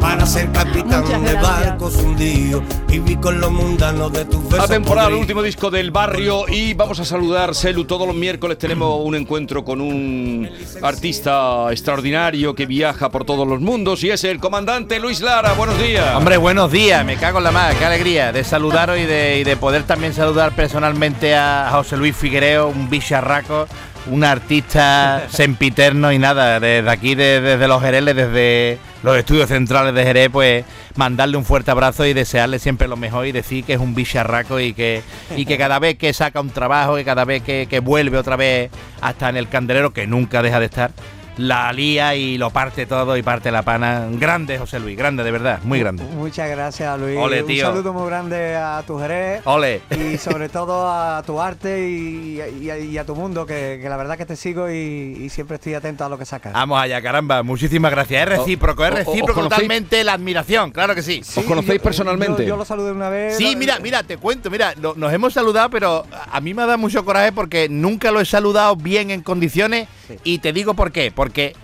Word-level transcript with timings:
para 0.00 0.24
ser 0.26 0.50
capitán 0.52 1.04
de 1.24 1.34
barcos 1.34 1.96
hundidos 1.96 2.62
y 2.88 2.98
vi 2.98 3.16
con 3.16 3.40
los 3.40 3.50
mundanos 3.52 4.12
de 4.12 4.24
tus 4.24 4.48
besos. 4.48 4.68
temporada, 4.68 5.08
el 5.08 5.14
último 5.14 5.42
disco 5.42 5.70
del 5.70 5.90
barrio 5.90 6.46
y 6.48 6.74
vamos 6.74 6.98
a 7.00 7.04
saludar, 7.04 7.54
Selu, 7.54 7.84
todos 7.84 8.06
los 8.06 8.16
miércoles 8.16 8.58
tenemos 8.58 9.00
un 9.04 9.14
encuentro 9.14 9.64
con 9.64 9.80
un 9.80 10.48
artista 10.82 11.66
extraordinario 11.70 12.54
que 12.54 12.66
viaja 12.66 13.10
por 13.10 13.24
todos 13.24 13.46
los 13.46 13.60
mundos 13.60 14.02
y 14.02 14.10
es 14.10 14.24
el 14.24 14.40
comandante 14.40 14.98
Luis 14.98 15.20
Lara. 15.20 15.52
Buenos 15.52 15.78
días. 15.78 16.16
Hombre, 16.16 16.36
buenos 16.38 16.72
días, 16.72 17.04
me 17.04 17.16
cago 17.16 17.38
en 17.38 17.44
la 17.44 17.50
mar, 17.52 17.74
qué 17.78 17.84
alegría 17.84 18.32
de 18.32 18.42
saludaros 18.42 18.98
y 18.98 19.04
de, 19.04 19.38
y 19.40 19.44
de 19.44 19.56
poder 19.56 19.82
también 19.84 20.14
saludar 20.14 20.52
personalmente 20.56 21.34
a 21.36 21.68
José 21.72 21.96
Luis 21.96 22.16
Figuereo, 22.16 22.68
un 22.68 22.88
bicharraco, 22.90 23.66
un 24.10 24.24
artista 24.24 25.26
sempiterno 25.28 26.10
y 26.10 26.18
nada, 26.18 26.58
desde 26.58 26.88
aquí, 26.90 27.14
de- 27.14 27.40
desde 27.40 27.68
los 27.68 27.82
Jereles, 27.82 28.16
desde 28.16 28.78
los 29.02 29.16
estudios 29.16 29.48
centrales 29.48 29.94
de 29.94 30.04
Jerez, 30.04 30.28
pues 30.30 30.64
mandarle 30.96 31.36
un 31.36 31.44
fuerte 31.44 31.70
abrazo 31.70 32.04
y 32.06 32.12
desearle 32.12 32.58
siempre 32.58 32.88
lo 32.88 32.96
mejor 32.96 33.26
y 33.26 33.32
decir 33.32 33.64
que 33.64 33.74
es 33.74 33.80
un 33.80 33.94
bicharraco 33.94 34.60
y 34.60 34.74
que, 34.74 35.02
y 35.36 35.46
que 35.46 35.56
cada 35.58 35.78
vez 35.78 35.96
que 35.96 36.12
saca 36.12 36.40
un 36.40 36.50
trabajo 36.50 36.98
y 36.98 37.04
cada 37.04 37.24
vez 37.24 37.42
que, 37.42 37.66
que 37.68 37.80
vuelve 37.80 38.18
otra 38.18 38.36
vez 38.36 38.70
hasta 39.00 39.28
en 39.28 39.36
el 39.36 39.48
candelero, 39.48 39.92
que 39.92 40.06
nunca 40.06 40.42
deja 40.42 40.60
de 40.60 40.66
estar, 40.66 40.90
la 41.36 41.72
lía 41.72 42.14
y 42.14 42.36
lo 42.36 42.50
parte 42.50 42.86
todo 42.86 43.16
y 43.16 43.22
parte 43.22 43.50
la 43.50 43.62
pana. 43.62 44.06
Grande, 44.12 44.58
José 44.58 44.78
Luis, 44.80 44.96
grande, 44.96 45.24
de 45.24 45.30
verdad, 45.30 45.60
muy 45.62 45.78
grande. 45.78 46.04
Muchas 46.04 46.50
gracias, 46.50 46.98
Luis. 46.98 47.16
Ole, 47.18 47.42
Un 47.42 47.56
saludo 47.58 47.92
muy 47.92 48.06
grande 48.08 48.56
a 48.56 48.82
tu 48.86 48.98
Jerez. 48.98 49.40
Ole. 49.44 49.80
Y 49.90 50.18
sobre 50.18 50.48
todo 50.50 50.90
a 50.90 51.22
tu 51.24 51.40
arte 51.40 51.88
y, 51.88 52.40
y 52.60 52.70
a, 52.70 52.78
y 52.78 52.98
a 52.98 53.04
tu 53.06 53.14
mundo, 53.14 53.46
que, 53.46 53.78
que 53.80 53.88
la 53.88 53.96
verdad 53.96 54.16
que 54.18 54.26
te 54.26 54.36
sigo 54.36 54.70
y, 54.70 54.74
y 55.20 55.28
siempre 55.30 55.54
estoy 55.56 55.74
atento 55.74 56.04
a 56.04 56.08
lo 56.08 56.18
que 56.18 56.24
sacas. 56.26 56.52
Vamos 56.52 56.80
allá, 56.80 57.00
caramba. 57.00 57.42
Muchísimas 57.42 57.90
gracias. 57.90 58.22
Es 58.22 58.28
recíproco, 58.38 58.84
es 58.84 58.90
o- 58.90 58.94
o- 58.94 58.96
recíproco 58.96 59.40
totalmente 59.42 60.04
la 60.04 60.12
admiración, 60.14 60.70
claro 60.72 60.94
que 60.94 61.02
sí. 61.02 61.22
¿Os 61.36 61.44
conocéis 61.44 61.78
yo- 61.78 61.82
personalmente? 61.84 62.42
Yo, 62.42 62.48
yo 62.50 62.56
lo 62.56 62.64
saludé 62.64 62.92
una 62.92 63.08
vez. 63.08 63.36
Sí, 63.36 63.56
mira, 63.56 63.78
mira, 63.80 64.02
te 64.02 64.18
cuento, 64.18 64.50
mira, 64.50 64.74
lo- 64.80 64.94
nos 64.94 65.12
hemos 65.12 65.32
saludado, 65.32 65.70
pero 65.70 66.04
a 66.30 66.40
mí 66.40 66.52
me 66.54 66.62
ha 66.62 66.66
dado 66.66 66.78
mucho 66.78 67.04
coraje 67.04 67.32
porque 67.32 67.68
nunca 67.70 68.10
lo 68.10 68.20
he 68.20 68.24
saludado 68.24 68.76
bien 68.76 69.10
en 69.10 69.22
condiciones 69.22 69.88
y 70.24 70.38
te 70.38 70.52
digo 70.52 70.74
por 70.74 70.92
qué, 70.92 71.10
porque 71.12 71.54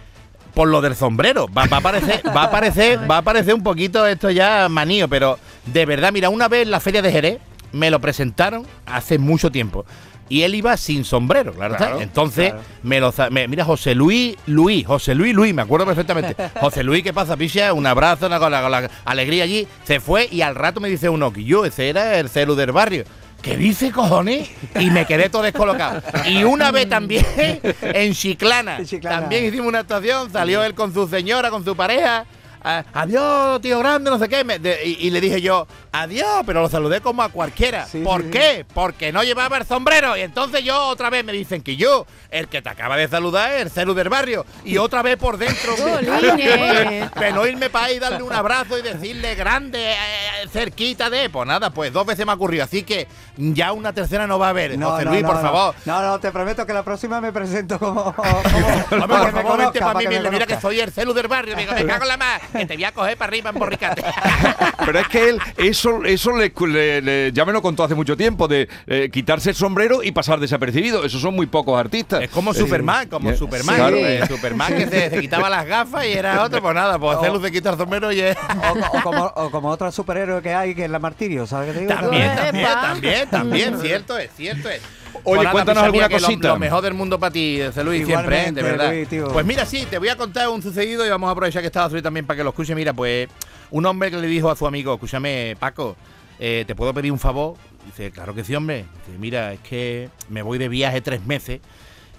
por 0.54 0.68
lo 0.68 0.80
del 0.80 0.96
sombrero, 0.96 1.48
va, 1.48 1.66
va 1.66 1.78
a 1.78 1.80
parecer, 1.80 2.22
va 2.34 2.44
a 2.44 2.50
parecer, 2.50 2.98
va 3.10 3.18
a 3.18 3.22
parecer 3.22 3.54
un 3.54 3.62
poquito 3.62 4.06
esto 4.06 4.30
ya 4.30 4.68
manío, 4.70 5.08
pero 5.08 5.38
de 5.66 5.84
verdad, 5.84 6.12
mira, 6.12 6.30
una 6.30 6.48
vez 6.48 6.62
en 6.62 6.70
la 6.70 6.80
feria 6.80 7.02
de 7.02 7.12
Jerez 7.12 7.38
me 7.72 7.90
lo 7.90 8.00
presentaron 8.00 8.66
hace 8.86 9.18
mucho 9.18 9.50
tiempo. 9.50 9.84
Y 10.28 10.42
él 10.42 10.56
iba 10.56 10.76
sin 10.76 11.04
sombrero, 11.04 11.52
claro, 11.52 11.74
está. 11.74 11.86
Claro, 11.86 12.00
Entonces, 12.02 12.48
claro. 12.50 12.64
me 12.82 12.98
lo 12.98 13.14
me- 13.30 13.46
mira, 13.46 13.64
José 13.64 13.94
Luis, 13.94 14.34
Luis, 14.46 14.84
José 14.84 15.14
Luis, 15.14 15.32
Luis, 15.32 15.54
me 15.54 15.62
acuerdo 15.62 15.86
perfectamente. 15.86 16.34
José 16.60 16.82
Luis, 16.82 17.04
¿qué 17.04 17.12
pasa, 17.12 17.36
picha? 17.36 17.72
Un 17.72 17.86
abrazo, 17.86 18.26
una, 18.26 18.40
con, 18.40 18.50
la, 18.50 18.60
con 18.62 18.72
la 18.72 18.90
alegría 19.04 19.44
allí. 19.44 19.68
Se 19.84 20.00
fue 20.00 20.26
y 20.28 20.40
al 20.40 20.56
rato 20.56 20.80
me 20.80 20.88
dice 20.88 21.08
uno 21.08 21.32
que 21.32 21.44
yo, 21.44 21.64
ese 21.64 21.88
era 21.88 22.18
el 22.18 22.28
celu 22.28 22.56
del 22.56 22.72
barrio. 22.72 23.04
¿Qué 23.42 23.56
dice, 23.56 23.92
cojones? 23.92 24.48
Y 24.80 24.90
me 24.90 25.06
quedé 25.06 25.28
todo 25.28 25.42
descolocado. 25.42 26.02
Y 26.26 26.42
una 26.44 26.72
vez 26.72 26.88
también 26.88 27.24
en 27.82 28.12
Chiclana, 28.12 28.78
En 28.78 28.86
Chiclana. 28.86 29.20
también 29.20 29.44
hicimos 29.44 29.68
una 29.68 29.80
actuación, 29.80 30.32
salió 30.32 30.64
él 30.64 30.74
con 30.74 30.92
su 30.92 31.06
señora, 31.06 31.50
con 31.50 31.64
su 31.64 31.76
pareja. 31.76 32.24
Ah, 32.66 32.84
adiós, 32.92 33.60
tío 33.62 33.78
grande, 33.78 34.10
no 34.10 34.18
sé 34.18 34.28
qué. 34.28 34.44
me- 34.44 34.58
de- 34.58 34.84
y, 34.84 35.06
y 35.06 35.10
le 35.10 35.20
dije 35.20 35.40
yo, 35.40 35.66
adiós, 35.92 36.42
pero 36.44 36.60
lo 36.62 36.68
saludé 36.68 37.00
como 37.00 37.22
a 37.22 37.28
cualquiera. 37.30 37.86
Sí, 37.86 38.00
¿Por 38.02 38.22
sí, 38.24 38.30
qué? 38.30 38.66
Porque 38.74 39.12
no 39.12 39.22
llevaba 39.22 39.56
el 39.58 39.64
sombrero. 39.66 40.16
Y 40.16 40.20
entonces 40.20 40.62
yo 40.64 40.78
otra 40.88 41.08
vez 41.10 41.24
me 41.24 41.32
dicen 41.32 41.62
que 41.62 41.76
yo, 41.76 42.06
el 42.30 42.48
que 42.48 42.60
te 42.62 42.68
acaba 42.68 42.96
de 42.96 43.08
saludar, 43.08 43.52
es 43.52 43.62
el 43.62 43.70
celu 43.70 43.94
del 43.94 44.08
barrio. 44.08 44.44
Y 44.64 44.76
otra 44.78 45.02
vez 45.02 45.16
por 45.16 45.38
dentro. 45.38 45.74
Pero 47.14 47.34
no 47.34 47.46
irme 47.46 47.70
para 47.70 47.86
ahí, 47.86 47.98
darle 47.98 48.22
un 48.22 48.32
abrazo 48.32 48.78
y 48.78 48.82
decirle 48.82 49.34
grande, 49.34 49.92
eh, 49.92 50.48
cerquita 50.52 51.08
de. 51.10 51.30
Pues 51.30 51.46
nada, 51.46 51.70
pues 51.70 51.92
dos 51.92 52.04
veces 52.06 52.26
me 52.26 52.32
ha 52.32 52.34
ocurrido. 52.34 52.64
Así 52.64 52.82
que 52.82 53.06
ya 53.36 53.72
una 53.72 53.92
tercera 53.92 54.26
no 54.26 54.38
va 54.38 54.46
a 54.48 54.50
haber. 54.50 54.80
José 54.80 55.04
Luis, 55.04 55.22
por 55.22 55.36
no. 55.36 55.40
favor. 55.42 55.74
No, 55.84 56.02
no, 56.02 56.18
te 56.20 56.30
prometo 56.32 56.66
que 56.66 56.72
la 56.72 56.82
próxima 56.82 57.20
me 57.20 57.32
presento 57.32 57.78
como. 57.78 58.04
como 58.14 58.26
Hombre, 58.26 58.88
para 58.90 59.06
por 59.06 59.26
que 59.26 59.32
me 59.36 59.42
favor, 59.42 59.58
vente 59.58 59.78
conozca, 59.80 59.86
para 59.94 59.98
mí 59.98 60.06
me. 60.20 60.30
Mira 60.30 60.46
que 60.46 60.60
soy 60.60 60.80
el 60.80 60.90
celu 60.92 61.12
del 61.12 61.28
barrio. 61.28 61.54
Digo, 61.56 61.72
me 61.72 61.84
cago 61.86 62.02
en 62.02 62.08
la 62.08 62.16
más. 62.16 62.40
Que 62.58 62.66
te 62.66 62.74
voy 62.74 62.84
a 62.84 62.92
coger 62.92 63.16
para 63.16 63.28
arriba 63.30 63.50
en 63.50 63.58
borricate. 63.58 64.02
Pero 64.84 64.98
es 64.98 65.08
que 65.08 65.28
él, 65.30 65.38
eso, 65.56 66.04
eso 66.04 66.32
le, 66.36 66.52
le- 66.68 67.02
le- 67.02 67.32
ya 67.32 67.44
me 67.44 67.52
lo 67.52 67.62
contó 67.62 67.84
hace 67.84 67.94
mucho 67.94 68.16
tiempo, 68.16 68.48
de 68.48 68.68
eh, 68.86 69.10
quitarse 69.12 69.50
el 69.50 69.56
sombrero 69.56 70.02
y 70.02 70.12
pasar 70.12 70.38
desapercibido. 70.40 71.04
Esos 71.04 71.20
son 71.20 71.34
muy 71.34 71.46
pocos 71.46 71.78
artistas. 71.78 72.22
Es 72.22 72.30
como 72.30 72.52
Superman, 72.54 73.08
como 73.08 73.30
Eh, 73.30 73.36
Superman. 73.36 73.74
sí. 73.76 73.80
Claro. 73.80 73.96
Eh, 73.96 74.26
Superman 74.26 74.74
que 74.76 74.86
se, 74.86 75.10
se 75.10 75.20
quitaba 75.20 75.48
las 75.50 75.66
gafas 75.66 76.04
y 76.06 76.12
era 76.12 76.42
otro, 76.42 76.60
pues 76.62 76.74
nada, 76.74 76.98
pues 76.98 77.18
celu 77.20 77.40
se 77.40 77.50
quita 77.52 77.70
el 77.70 77.76
sombrero 77.76 78.12
y 78.12 78.20
es. 78.20 78.36
O, 78.36 78.96
o 78.98 79.02
como, 79.02 79.24
o 79.36 79.50
como 79.50 79.68
otro 79.68 79.90
superhéroe 79.92 80.42
que 80.42 80.54
hay, 80.54 80.74
que 80.74 80.84
es 80.84 80.90
la 80.90 80.98
Martirio, 80.98 81.46
¿sabes 81.46 81.68
qué 81.68 81.74
te 81.74 81.80
digo? 81.80 81.92
También, 81.94 82.34
también, 82.36 82.66
también, 82.80 83.28
también, 83.30 83.78
cierto 83.80 84.18
es, 84.18 84.30
cierto 84.36 84.68
es. 84.68 84.80
Oye, 85.26 85.50
cuéntanos 85.50 85.82
alguna 85.82 86.08
que 86.08 86.14
cosita. 86.14 86.48
Lo, 86.48 86.58
mejor 86.58 86.82
del 86.82 86.94
mundo 86.94 87.18
para 87.18 87.32
ti, 87.32 87.58
Luis, 87.84 88.06
siempre, 88.06 88.48
¿eh? 88.48 88.52
de 88.52 88.62
verdad. 88.62 88.92
Luis. 88.92 89.08
Pues 89.32 89.44
mira, 89.44 89.66
sí, 89.66 89.86
te 89.88 89.98
voy 89.98 90.08
a 90.08 90.16
contar 90.16 90.48
un 90.48 90.62
sucedido 90.62 91.04
y 91.04 91.10
vamos 91.10 91.28
a 91.28 91.32
aprovechar 91.32 91.62
que 91.62 91.66
estaba 91.66 91.88
Luis 91.88 92.02
también 92.02 92.26
para 92.26 92.38
que 92.38 92.44
lo 92.44 92.50
escuche. 92.50 92.74
Mira, 92.74 92.92
pues 92.92 93.28
un 93.70 93.84
hombre 93.86 94.10
que 94.10 94.16
le 94.18 94.26
dijo 94.28 94.50
a 94.50 94.56
su 94.56 94.66
amigo, 94.66 94.94
escúchame, 94.94 95.56
Paco, 95.58 95.96
eh, 96.38 96.64
¿te 96.66 96.74
puedo 96.74 96.94
pedir 96.94 97.12
un 97.12 97.18
favor? 97.18 97.56
Dice, 97.84 98.10
claro 98.10 98.34
que 98.34 98.44
sí, 98.44 98.54
hombre. 98.54 98.84
Dice, 99.06 99.18
mira, 99.18 99.52
es 99.52 99.60
que 99.60 100.08
me 100.28 100.42
voy 100.42 100.58
de 100.58 100.68
viaje 100.68 101.00
tres 101.00 101.24
meses 101.26 101.60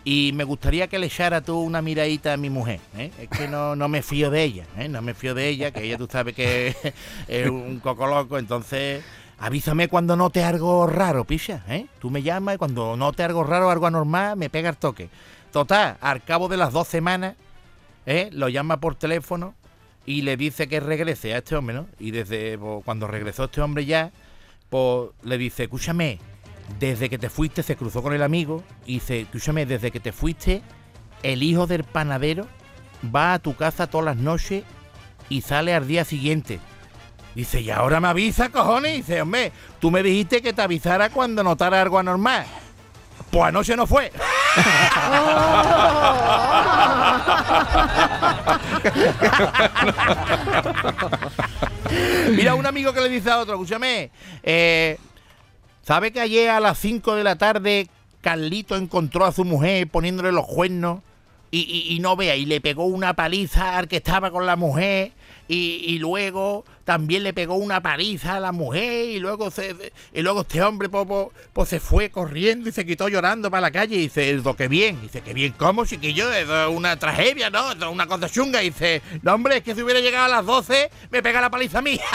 y 0.09 0.31
me 0.33 0.45
gustaría 0.45 0.87
que 0.87 0.99
le 0.99 1.07
echara 1.07 1.41
tú 1.41 1.59
una 1.59 1.81
miradita 1.81 2.31
a 2.31 2.37
mi 2.37 2.49
mujer. 2.49 2.79
¿eh? 2.97 3.11
Es 3.19 3.27
que 3.29 3.49
no, 3.49 3.75
no 3.75 3.89
me 3.89 4.01
fío 4.01 4.29
de 4.29 4.41
ella, 4.41 4.65
¿eh? 4.77 4.87
no 4.87 5.01
me 5.01 5.13
fío 5.13 5.33
de 5.33 5.49
ella, 5.49 5.71
que 5.71 5.83
ella 5.83 5.97
tú 5.97 6.07
sabes 6.09 6.33
que 6.33 6.73
es 7.27 7.49
un 7.49 7.79
coco 7.79 8.07
loco, 8.07 8.37
entonces 8.37 9.03
avísame 9.39 9.87
cuando 9.87 10.15
note 10.15 10.43
algo 10.43 10.87
raro, 10.87 11.25
picha. 11.25 11.63
¿eh? 11.67 11.87
Tú 11.99 12.09
me 12.09 12.23
llamas 12.23 12.55
y 12.55 12.57
cuando 12.57 12.95
note 12.97 13.23
algo 13.23 13.43
raro, 13.43 13.69
algo 13.69 13.87
anormal, 13.87 14.37
me 14.37 14.49
pega 14.49 14.69
el 14.69 14.77
toque. 14.77 15.09
Total, 15.51 15.97
al 16.01 16.23
cabo 16.23 16.47
de 16.47 16.57
las 16.57 16.73
dos 16.73 16.87
semanas, 16.87 17.35
¿eh? 18.05 18.29
lo 18.31 18.49
llama 18.49 18.79
por 18.79 18.95
teléfono 18.95 19.55
y 20.05 20.21
le 20.21 20.37
dice 20.37 20.67
que 20.67 20.79
regrese 20.79 21.33
a 21.33 21.39
este 21.39 21.55
hombre, 21.55 21.75
¿no? 21.75 21.87
Y 21.99 22.11
desde 22.11 22.57
pues, 22.57 22.83
cuando 22.85 23.07
regresó 23.07 23.45
este 23.45 23.61
hombre 23.61 23.85
ya, 23.85 24.11
pues 24.69 25.09
le 25.23 25.37
dice, 25.37 25.63
escúchame, 25.63 26.19
desde 26.79 27.09
que 27.09 27.17
te 27.17 27.29
fuiste 27.29 27.63
se 27.63 27.75
cruzó 27.75 28.01
con 28.01 28.13
el 28.13 28.23
amigo 28.23 28.63
y 28.85 28.95
dice, 28.95 29.21
escúchame, 29.21 29.65
desde 29.65 29.91
que 29.91 29.99
te 29.99 30.11
fuiste, 30.11 30.61
el 31.23 31.43
hijo 31.43 31.67
del 31.67 31.83
panadero 31.83 32.47
va 33.13 33.33
a 33.33 33.39
tu 33.39 33.55
casa 33.55 33.87
todas 33.87 34.05
las 34.05 34.17
noches 34.17 34.63
y 35.29 35.41
sale 35.41 35.73
al 35.73 35.87
día 35.87 36.05
siguiente. 36.05 36.59
Dice, 37.37 37.61
y 37.61 37.69
ahora 37.69 37.99
me 37.99 38.07
avisa, 38.07 38.49
cojones. 38.49 38.93
Dice, 39.05 39.21
hombre, 39.21 39.51
tú 39.79 39.91
me 39.91 40.01
dijiste 40.01 40.41
que 40.41 40.53
te 40.53 40.61
avisara 40.63 41.11
cuando 41.11 41.43
notara 41.43 41.79
algo 41.83 41.99
anormal. 41.99 42.47
Pues 43.29 43.43
anoche 43.43 43.75
no 43.75 43.85
fue. 43.85 44.11
Mira, 52.31 52.55
un 52.55 52.65
amigo 52.65 52.93
que 52.93 53.01
le 53.01 53.09
dice 53.09 53.29
a 53.31 53.39
otro, 53.39 53.55
escúchame, 53.55 54.11
eh, 54.43 54.97
¿sabe 55.83 56.11
que 56.11 56.19
ayer 56.19 56.49
a 56.49 56.59
las 56.59 56.77
5 56.79 57.15
de 57.15 57.23
la 57.23 57.37
tarde 57.37 57.87
Carlito 58.21 58.75
encontró 58.75 59.25
a 59.25 59.31
su 59.31 59.45
mujer 59.45 59.87
poniéndole 59.87 60.31
los 60.31 60.45
cuernos? 60.45 61.01
Y, 61.49 61.59
y- 61.61 61.95
y 61.95 61.99
no 61.99 62.17
vea, 62.17 62.35
y 62.35 62.45
le 62.45 62.59
pegó 62.59 62.83
una 62.85 63.13
paliza 63.13 63.77
al 63.77 63.87
que 63.87 63.97
estaba 63.97 64.31
con 64.31 64.45
la 64.45 64.57
mujer, 64.57 65.13
y, 65.47 65.83
y 65.85 65.99
luego 65.99 66.65
también 66.83 67.23
le 67.23 67.33
pegó 67.33 67.55
una 67.55 67.81
paliza 67.81 68.35
a 68.35 68.39
la 68.39 68.51
mujer, 68.51 69.09
y 69.09 69.19
luego 69.19 69.51
se, 69.51 69.75
y 70.13 70.21
luego 70.21 70.41
este 70.41 70.61
hombre 70.61 70.89
pues, 70.89 71.05
pues 71.53 71.69
se 71.69 71.79
fue 71.79 72.09
corriendo 72.09 72.69
y 72.69 72.71
se 72.71 72.85
quitó 72.85 73.09
llorando 73.09 73.51
para 73.51 73.61
la 73.61 73.71
calle, 73.71 73.95
y 73.95 73.99
dice, 73.99 74.31
"Eso, 74.31 74.55
qué 74.55 74.67
bien, 74.67 75.01
dice, 75.01 75.21
qué 75.21 75.33
bien, 75.33 75.53
¿cómo, 75.57 75.85
chiquillo? 75.85 76.31
Eso 76.31 76.69
es 76.69 76.75
una 76.75 76.97
tragedia, 76.97 77.49
¿no? 77.49 77.71
Es 77.71 77.81
una 77.83 78.07
cosa 78.07 78.29
chunga, 78.29 78.63
y 78.63 78.69
dice, 78.69 79.01
no 79.21 79.33
hombre, 79.33 79.57
es 79.57 79.63
que 79.63 79.75
si 79.75 79.81
hubiera 79.81 79.99
llegado 79.99 80.25
a 80.25 80.29
las 80.29 80.45
12, 80.45 80.89
me 81.11 81.21
pega 81.21 81.41
la 81.41 81.49
paliza 81.49 81.79
a 81.79 81.81
mí. 81.81 81.99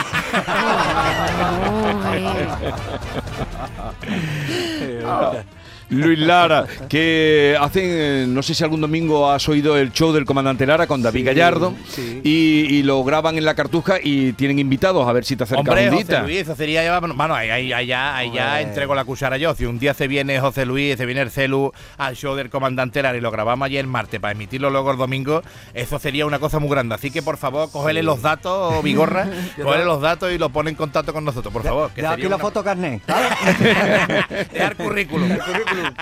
Luis 5.92 6.18
Lara, 6.18 6.66
que 6.88 7.56
hacen, 7.60 8.34
no 8.34 8.42
sé 8.42 8.54
si 8.54 8.64
algún 8.64 8.80
domingo 8.80 9.30
has 9.30 9.48
oído 9.48 9.76
el 9.76 9.92
show 9.92 10.12
del 10.12 10.24
comandante 10.24 10.66
Lara 10.66 10.86
con 10.86 11.02
David 11.02 11.20
Sí, 11.20 11.24
Gallardo 11.26 11.74
sí. 11.88 12.20
y, 12.24 12.76
y 12.76 12.82
lo 12.82 13.02
graban 13.04 13.36
en 13.38 13.44
la 13.44 13.54
cartuja 13.54 13.96
y 14.02 14.32
tienen 14.32 14.58
invitados 14.58 15.06
a 15.06 15.12
ver 15.12 15.24
si 15.24 15.36
te 15.36 15.44
acercas 15.44 15.60
Hombre, 15.68 15.90
un 15.90 15.96
José. 15.96 16.22
Luis, 16.22 16.38
eso 16.38 16.56
sería 16.56 16.82
ya, 16.84 16.98
bueno, 17.00 17.34
ahí, 17.34 17.68
ya 17.68 18.22
Hombre. 18.24 18.60
entrego 18.62 18.94
la 18.94 19.04
cuchara 19.04 19.36
yo. 19.36 19.54
Si 19.54 19.64
un 19.66 19.78
día 19.78 19.94
se 19.94 20.08
viene 20.08 20.40
José 20.40 20.66
Luis, 20.66 20.96
se 20.96 21.06
viene 21.06 21.20
el 21.20 21.30
celu 21.30 21.72
al 21.98 22.16
show 22.16 22.34
del 22.34 22.50
comandante 22.50 23.02
Lara 23.02 23.16
y 23.18 23.20
lo 23.20 23.30
grabamos 23.30 23.66
ayer 23.66 23.86
martes 23.86 24.18
para 24.20 24.32
emitirlo 24.32 24.70
luego 24.70 24.90
el 24.92 24.96
domingo, 24.98 25.42
eso 25.74 25.98
sería 25.98 26.26
una 26.26 26.38
cosa 26.38 26.58
muy 26.58 26.70
grande. 26.70 26.94
Así 26.94 27.10
que 27.10 27.22
por 27.22 27.36
favor, 27.36 27.70
cógele 27.70 28.02
los 28.02 28.22
datos, 28.22 28.82
Vigorra, 28.82 29.28
cógele 29.62 29.84
los 29.84 30.00
datos 30.00 30.32
y 30.32 30.38
lo 30.38 30.48
pone 30.50 30.70
en 30.70 30.76
contacto 30.76 31.12
con 31.12 31.24
nosotros, 31.24 31.52
por 31.52 31.62
favor. 31.62 31.90
Que 31.90 32.00
aquí 32.06 32.14
sería 32.14 32.28
la 32.30 32.36
una- 32.36 32.42
foto 32.44 32.64
carnet. 32.64 33.02
Dejar 34.52 34.76
currículum. 34.76 35.28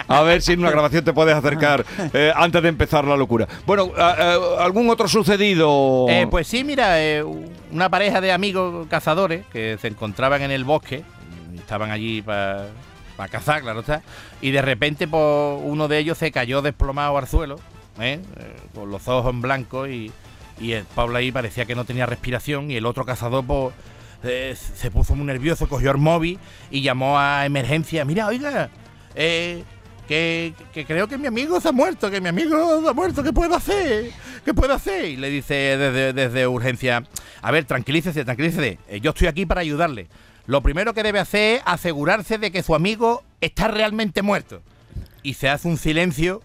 A 0.08 0.22
ver 0.22 0.42
si 0.42 0.52
en 0.52 0.60
una 0.60 0.70
grabación 0.70 1.04
te 1.04 1.12
puedes 1.12 1.34
acercar 1.34 1.84
eh, 2.12 2.32
antes 2.34 2.62
de 2.62 2.68
empezar 2.68 3.04
la 3.04 3.16
locura. 3.16 3.46
Bueno, 3.66 3.92
¿algún 4.58 4.90
otro 4.90 5.08
sucedido? 5.08 6.06
Eh, 6.08 6.26
pues 6.30 6.46
sí, 6.46 6.64
mira, 6.64 7.02
eh, 7.02 7.22
una 7.70 7.88
pareja 7.88 8.20
de 8.20 8.32
amigos 8.32 8.86
cazadores 8.88 9.46
que 9.52 9.78
se 9.80 9.88
encontraban 9.88 10.42
en 10.42 10.50
el 10.50 10.64
bosque, 10.64 11.04
estaban 11.56 11.90
allí 11.90 12.22
para 12.22 12.68
cazar, 13.30 13.60
claro 13.60 13.80
está, 13.80 14.02
y 14.40 14.50
de 14.50 14.62
repente 14.62 15.06
pues, 15.06 15.60
uno 15.62 15.88
de 15.88 15.98
ellos 15.98 16.16
se 16.18 16.32
cayó 16.32 16.62
desplomado 16.62 17.18
al 17.18 17.28
suelo, 17.28 17.56
¿eh? 18.00 18.20
Con 18.74 18.90
los 18.90 19.06
ojos 19.08 19.32
en 19.32 19.42
blanco 19.42 19.86
y, 19.86 20.10
y 20.58 20.72
el 20.72 20.84
Pablo 20.84 21.18
ahí 21.18 21.30
parecía 21.30 21.66
que 21.66 21.74
no 21.74 21.84
tenía 21.84 22.06
respiración 22.06 22.70
y 22.70 22.76
el 22.76 22.86
otro 22.86 23.04
cazador 23.04 23.44
pues, 23.44 24.58
se 24.58 24.90
puso 24.90 25.14
muy 25.14 25.26
nervioso, 25.26 25.68
cogió 25.68 25.90
el 25.90 25.98
móvil 25.98 26.38
y 26.70 26.82
llamó 26.82 27.18
a 27.18 27.46
emergencia. 27.46 28.04
Mira, 28.04 28.26
oiga, 28.26 28.70
eh, 29.14 29.62
que, 30.08 30.54
que 30.72 30.84
creo 30.84 31.06
que 31.06 31.18
mi 31.18 31.28
amigo 31.28 31.60
se 31.60 31.68
ha 31.68 31.72
muerto, 31.72 32.10
que 32.10 32.20
mi 32.20 32.28
amigo 32.28 32.82
se 32.82 32.88
ha 32.88 32.92
muerto, 32.92 33.22
¿qué 33.22 33.32
puedo 33.32 33.54
hacer? 33.54 34.10
¿Qué 34.44 34.54
puedo 34.54 34.74
hacer? 34.74 35.04
Y 35.04 35.16
le 35.16 35.30
dice 35.30 35.54
desde, 35.54 36.12
desde 36.12 36.46
urgencia, 36.46 37.04
a 37.42 37.50
ver, 37.50 37.64
tranquilícese, 37.64 38.24
tranquilícese, 38.24 38.78
eh, 38.88 39.00
yo 39.00 39.10
estoy 39.10 39.28
aquí 39.28 39.46
para 39.46 39.60
ayudarle. 39.60 40.08
Lo 40.46 40.62
primero 40.62 40.94
que 40.94 41.02
debe 41.02 41.20
hacer 41.20 41.58
es 41.58 41.62
asegurarse 41.64 42.38
de 42.38 42.50
que 42.50 42.62
su 42.62 42.74
amigo 42.74 43.22
está 43.40 43.68
realmente 43.68 44.22
muerto. 44.22 44.62
Y 45.22 45.34
se 45.34 45.48
hace 45.48 45.68
un 45.68 45.76
silencio 45.76 46.42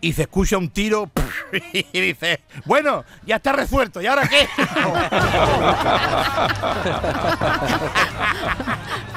y 0.00 0.12
se 0.12 0.22
escucha 0.22 0.58
un 0.58 0.68
tiro 0.68 1.10
y 1.72 2.00
dice, 2.00 2.40
bueno, 2.66 3.04
ya 3.26 3.36
está 3.36 3.52
resuelto, 3.52 4.00
¿y 4.00 4.06
ahora 4.06 4.28
qué? 4.28 4.46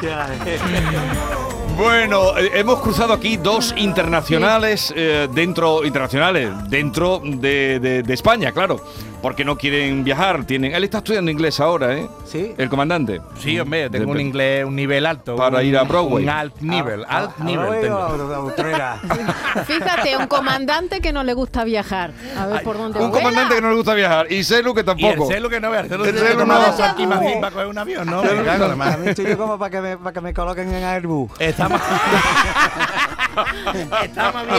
Bueno, 1.78 2.38
eh, 2.38 2.52
hemos 2.56 2.80
cruzado 2.82 3.14
aquí 3.14 3.38
dos 3.38 3.74
internacionales 3.78 4.94
eh, 4.96 5.28
dentro 5.32 5.84
internacionales 5.86 6.50
dentro 6.70 7.22
de, 7.24 7.80
de- 7.80 8.04
de 8.04 8.14
España, 8.14 8.52
claro, 8.52 8.84
porque 9.22 9.46
no 9.46 9.58
quieren 9.58 10.04
viajar. 10.04 10.44
Tienen, 10.46 10.74
él 10.74 10.84
está 10.84 11.00
estudiando 11.00 11.30
inglés 11.32 11.60
ahora, 11.60 11.96
¿eh? 11.98 12.08
Sí. 12.26 12.54
El 12.58 12.70
comandante. 12.70 13.22
Sí, 13.40 13.60
hombre, 13.60 13.90
tengo 13.90 14.06
De- 14.06 14.12
un 14.12 14.20
inglés, 14.20 14.66
un 14.66 14.76
nivel 14.76 15.06
alto. 15.06 15.36
Para 15.36 15.60
un- 15.60 15.66
ir 15.66 15.78
a 15.78 15.84
Broadway. 15.84 16.24
Un 16.24 16.30
alt 16.30 16.60
nivel, 16.62 17.06
alt 17.08 17.32
Ah, 17.40 17.44
nivel. 17.44 17.68
ah, 17.74 17.82
tengo. 17.82 17.98
ah, 18.34 18.40
Utrera. 18.42 19.00
Fíjate, 19.66 20.18
un 20.18 20.28
comandante 20.28 21.02
que 21.02 21.12
no 21.14 21.24
le 21.24 21.34
gusta 21.34 21.64
viajar. 21.64 22.12
A 22.38 22.46
ver 22.48 22.64
por 22.64 22.78
dónde 22.78 23.00
Un 23.00 23.10
vuela. 23.12 23.24
comandante 23.24 23.56
que 23.56 23.62
no 23.62 23.70
le 23.70 23.76
gusta 23.76 23.94
viajar 23.94 24.32
y 24.32 24.44
Selu 24.44 24.74
que 24.74 24.80
Y 24.80 24.82
el 24.82 24.86
tampoco. 24.86 25.28
celo 25.32 25.50
que 25.50 25.60
no 25.60 25.70
veas, 25.72 25.84
el 25.84 25.90
celo 25.90 26.06
El 26.06 26.14
que 26.14 26.20
celo 26.20 26.46
no 26.46 26.54
no. 26.54 26.60
va 26.60 26.90
aquí 26.90 27.06
Madrid 27.08 27.34
para 27.40 27.52
coger 27.52 27.68
un 27.68 27.78
avión, 27.78 28.06
¿no? 28.10 28.24
La 28.24 28.76
madre. 28.76 28.94
A 28.94 28.98
mí 28.98 29.08
estoy 29.10 29.26
yo 29.28 29.38
como 29.38 29.58
para 29.60 29.70
que 29.70 29.82
me, 29.82 29.98
para 29.98 30.14
que 30.14 30.22
me 30.22 30.34
coloquen 30.34 30.74
en 30.74 30.84
Airbus. 30.84 31.32
Estamos. 31.40 31.80
Estamos. 34.04 34.42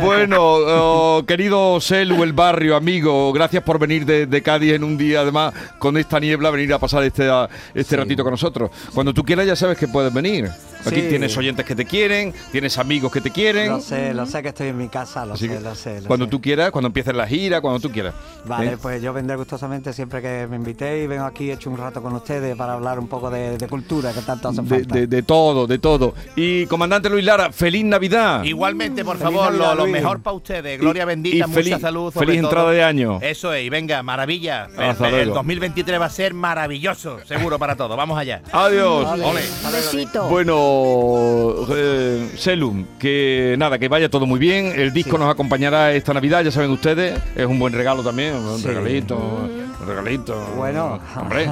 Bueno, 0.00 0.36
oh, 0.40 1.24
querido 1.26 1.80
Selu, 1.80 2.22
el 2.22 2.32
barrio, 2.32 2.76
amigo, 2.76 3.32
gracias 3.32 3.62
por 3.62 3.78
venir 3.78 4.04
de, 4.06 4.26
de 4.26 4.42
Cádiz 4.42 4.72
en 4.74 4.84
un 4.84 4.96
día, 4.96 5.20
además, 5.20 5.52
con 5.78 5.96
esta 5.96 6.18
niebla, 6.20 6.50
venir 6.50 6.72
a 6.72 6.78
pasar 6.78 7.02
este, 7.04 7.28
a- 7.28 7.48
este 7.74 7.96
ratito 7.96 8.22
con 8.22 8.32
nosotros. 8.32 8.70
Cuando 8.94 9.12
tú 9.12 9.22
quieras 9.24 9.46
ya 9.46 9.56
sabes 9.56 9.76
que 9.78 9.88
puedes 9.88 10.12
venir. 10.12 10.48
Aquí 10.86 11.00
Sí. 11.02 11.08
tienes 11.08 11.36
oyentes 11.36 11.66
que 11.66 11.74
te 11.74 11.84
quieren, 11.84 12.32
tienes 12.52 12.78
amigos 12.78 13.10
que 13.12 13.20
te 13.20 13.30
quieren. 13.32 13.68
Lo 13.72 13.80
sé, 13.80 14.14
lo 14.14 14.24
sé 14.26 14.42
que 14.42 14.48
estoy 14.50 14.68
en 14.68 14.78
mi 14.78 14.88
casa, 14.88 15.26
lo 15.26 15.34
Así 15.34 15.48
sé, 15.48 15.60
lo 15.60 15.74
sé. 15.74 16.00
lo 16.02 16.06
cuando 16.06 16.26
sé. 16.26 16.30
tú 16.30 16.40
quieras, 16.40 16.70
cuando 16.70 16.86
empieces 16.86 17.14
la 17.16 17.26
gira, 17.26 17.60
cuando 17.60 17.80
tú 17.80 17.90
quieras. 17.90 18.14
Vale, 18.46 18.72
¿eh? 18.74 18.76
pues 18.80 19.02
yo 19.02 19.12
vendré 19.12 19.34
gustosamente 19.36 19.92
siempre 19.92 20.22
que 20.22 20.46
me 20.48 20.54
invitéis 20.56 21.04
y 21.04 21.06
vengo 21.08 21.24
aquí 21.24 21.50
hecho 21.50 21.68
un 21.68 21.76
rato 21.78 22.00
con 22.00 22.14
ustedes 22.14 22.56
para 22.56 22.74
hablar 22.74 22.98
un 23.00 23.08
poco 23.08 23.28
de, 23.28 23.58
de 23.58 23.66
cultura 23.68 24.12
que 24.12 24.22
tanto 24.22 24.48
hace 24.50 24.62
de, 24.62 24.68
falta. 24.68 24.94
de- 24.94 25.06
de 25.08 25.22
todo, 25.24 25.66
de 25.66 25.78
todo. 25.78 26.14
Y 26.36 26.64
comandante 26.66 27.10
Luis 27.10 27.24
Lara, 27.24 27.47
feliz 27.52 27.84
Navidad. 27.84 28.44
Igualmente, 28.44 29.04
por 29.04 29.16
Feliz 29.18 29.32
favor, 29.34 29.52
Navidad, 29.52 29.76
lo, 29.76 29.86
mejor 29.86 30.20
para 30.20 30.36
ustedes. 30.36 30.80
Gloria 30.80 31.02
Y- 31.02 31.06
bendita, 31.06 31.36
y 31.36 31.40
mucha 31.48 31.52
feliz- 31.54 31.80
salud. 31.80 32.12
sobre 32.12 32.26
feliz 32.26 32.40
todo. 32.42 32.50
entrada 32.50 32.70
de 32.72 32.82
año. 32.84 33.18
Eso 33.22 33.52
es, 33.52 33.64
y 33.64 33.68
venga, 33.70 34.02
maravilla. 34.02 34.68
Hasta 34.76 35.08
el, 35.08 35.14
el 35.14 35.20
luego. 35.26 35.34
2023 35.36 36.00
va 36.00 36.06
a 36.06 36.10
ser 36.10 36.34
maravilloso, 36.34 37.18
seguro 37.26 37.58
para 37.58 37.76
todos. 37.76 37.96
Vamos 37.96 38.18
allá. 38.18 38.42
Adiós. 38.52 39.04
Vale. 39.04 39.24
Ole. 39.24 39.40
Un 39.66 39.72
besito. 39.72 40.28
Bueno, 40.28 41.66
eh, 41.70 42.30
Selum, 42.36 42.84
que 42.98 43.54
nada, 43.58 43.78
que 43.78 43.88
vaya 43.88 44.08
todo 44.08 44.26
muy 44.26 44.38
bien. 44.38 44.72
El 44.78 44.92
disco 44.92 45.16
Sí. 45.16 45.18
nos 45.22 45.30
acompañará 45.30 45.92
esta 45.92 46.12
Navidad, 46.14 46.42
ya 46.44 46.50
saben 46.50 46.70
ustedes. 46.70 47.18
Es 47.36 47.46
un 47.46 47.58
buen 47.58 47.72
regalo 47.72 48.02
también, 48.02 48.34
un 48.34 48.58
Sí. 48.58 48.66
regalito, 48.66 49.16
un 49.16 49.67
regalito. 49.88 50.38
Bueno. 50.56 51.00
hombre, 51.16 51.44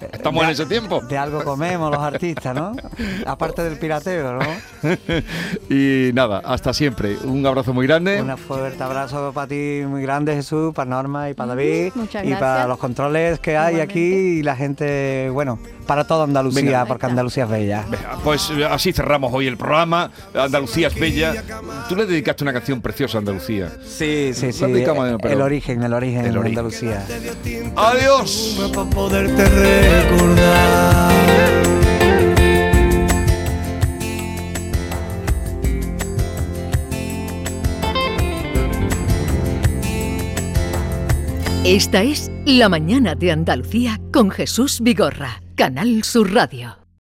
estamos 0.12 0.44
en 0.44 0.50
ese 0.50 0.66
tiempo. 0.66 1.00
De 1.02 1.16
algo 1.16 1.44
comemos 1.44 1.90
los 1.90 2.00
artistas, 2.00 2.54
¿no? 2.54 2.72
Aparte 3.26 3.62
del 3.62 3.78
pirateo, 3.78 4.34
¿no? 4.34 4.40
y 5.68 6.12
nada, 6.12 6.40
hasta 6.44 6.72
siempre. 6.72 7.16
Un 7.24 7.46
abrazo 7.46 7.72
muy 7.72 7.86
grande. 7.86 8.20
Un 8.20 8.36
fuerte 8.36 8.82
abrazo 8.82 9.32
para 9.32 9.46
ti 9.46 9.82
muy 9.86 10.02
grande, 10.02 10.34
Jesús, 10.34 10.74
para 10.74 10.90
Norma 10.90 11.30
y 11.30 11.34
para 11.34 11.54
David. 11.54 11.92
Muchas 11.94 12.24
y 12.24 12.28
gracias. 12.28 12.40
para 12.40 12.66
los 12.66 12.78
controles 12.78 13.38
que 13.38 13.56
hay 13.56 13.74
Igualmente. 13.74 13.92
aquí 13.92 14.00
y 14.00 14.42
la 14.42 14.56
gente, 14.56 15.30
bueno, 15.30 15.58
para 15.90 16.04
toda 16.04 16.22
Andalucía, 16.22 16.62
Venga. 16.62 16.84
porque. 16.86 17.06
Andalucía 17.06 17.42
es 17.42 17.50
bella. 17.50 17.84
Pues 18.22 18.48
eh, 18.50 18.64
así 18.64 18.92
cerramos 18.92 19.32
hoy 19.34 19.48
el 19.48 19.56
programa. 19.56 20.12
Andalucía 20.32 20.86
es 20.86 20.94
bella. 20.94 21.34
Tú 21.88 21.96
le 21.96 22.06
dedicaste 22.06 22.44
una 22.44 22.52
canción 22.52 22.80
preciosa 22.80 23.18
a 23.18 23.20
Andalucía. 23.20 23.72
Sí, 23.84 24.30
sí, 24.32 24.52
sí. 24.52 24.62
el, 24.66 24.84
pero- 24.84 25.18
el 25.34 25.40
origen, 25.42 25.82
el 25.82 25.92
origen 25.92 26.32
de. 26.32 26.38
Andalucía. 26.38 27.04
Adiós. 27.74 28.56
para 28.72 28.88
poderte 28.88 29.44
recordar. 29.48 31.10
Esta 41.64 42.02
es 42.02 42.30
La 42.46 42.68
Mañana 42.68 43.14
de 43.16 43.32
Andalucía 43.32 44.00
con 44.12 44.30
Jesús 44.30 44.80
Vigorra, 44.80 45.42
Canal 45.60 46.02
Sur 46.04 46.32
Radio. 46.32 46.79